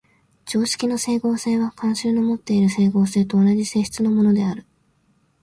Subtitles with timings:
[0.47, 4.65] 常識の斉合性は慣習のもっている斉合性と同じ性質のものである。